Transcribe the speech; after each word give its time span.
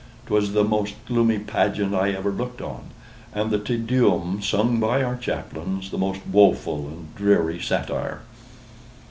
'Twas 0.25 0.53
the 0.53 0.63
most 0.63 0.95
gloomy 1.05 1.37
pageant 1.37 1.93
I 1.93 2.09
ever 2.09 2.31
looked 2.31 2.59
on; 2.59 2.85
and 3.35 3.51
the 3.51 3.59
"Te 3.59 3.77
Deum" 3.77 4.41
sung 4.41 4.79
by 4.79 5.03
our 5.03 5.15
chaplains, 5.15 5.91
the 5.91 5.99
most 5.99 6.21
woful 6.25 6.87
and 6.87 7.15
dreary 7.15 7.61
satire. 7.61 8.21